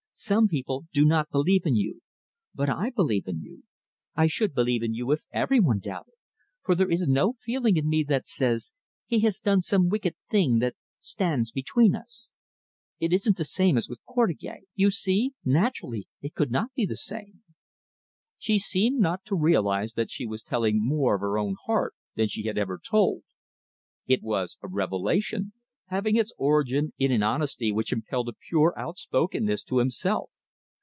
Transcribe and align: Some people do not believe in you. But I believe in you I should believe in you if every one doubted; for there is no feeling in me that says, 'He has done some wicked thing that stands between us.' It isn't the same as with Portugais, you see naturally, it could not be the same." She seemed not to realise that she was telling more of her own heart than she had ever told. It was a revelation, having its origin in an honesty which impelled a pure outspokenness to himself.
Some 0.13 0.47
people 0.47 0.85
do 0.93 1.03
not 1.03 1.31
believe 1.31 1.65
in 1.65 1.75
you. 1.75 2.03
But 2.53 2.69
I 2.69 2.91
believe 2.91 3.25
in 3.27 3.41
you 3.41 3.63
I 4.13 4.27
should 4.27 4.53
believe 4.53 4.83
in 4.83 4.93
you 4.93 5.09
if 5.13 5.23
every 5.33 5.59
one 5.59 5.79
doubted; 5.79 6.13
for 6.63 6.75
there 6.75 6.91
is 6.91 7.07
no 7.07 7.33
feeling 7.33 7.75
in 7.75 7.89
me 7.89 8.03
that 8.07 8.27
says, 8.27 8.71
'He 9.07 9.21
has 9.21 9.39
done 9.39 9.61
some 9.61 9.89
wicked 9.89 10.13
thing 10.29 10.59
that 10.59 10.75
stands 10.99 11.51
between 11.51 11.95
us.' 11.95 12.35
It 12.99 13.11
isn't 13.13 13.37
the 13.37 13.43
same 13.43 13.77
as 13.79 13.89
with 13.89 14.05
Portugais, 14.07 14.67
you 14.75 14.91
see 14.91 15.33
naturally, 15.43 16.07
it 16.21 16.35
could 16.35 16.51
not 16.51 16.71
be 16.75 16.85
the 16.85 16.95
same." 16.97 17.41
She 18.37 18.59
seemed 18.59 18.99
not 18.99 19.25
to 19.25 19.35
realise 19.35 19.93
that 19.93 20.11
she 20.11 20.27
was 20.27 20.43
telling 20.43 20.79
more 20.87 21.15
of 21.15 21.21
her 21.21 21.39
own 21.39 21.55
heart 21.65 21.95
than 22.13 22.27
she 22.27 22.43
had 22.43 22.59
ever 22.59 22.77
told. 22.77 23.23
It 24.05 24.21
was 24.21 24.59
a 24.61 24.67
revelation, 24.67 25.53
having 25.87 26.15
its 26.15 26.31
origin 26.37 26.93
in 26.97 27.11
an 27.11 27.21
honesty 27.21 27.69
which 27.69 27.91
impelled 27.91 28.29
a 28.29 28.33
pure 28.47 28.73
outspokenness 28.79 29.61
to 29.61 29.79
himself. 29.79 30.29